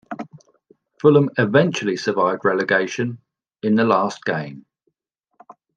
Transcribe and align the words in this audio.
Fulham 0.99 1.29
eventually 1.37 1.95
survived 1.95 2.43
relegation, 2.43 3.19
in 3.61 3.75
the 3.75 3.83
last 3.83 4.25
game. 4.25 4.65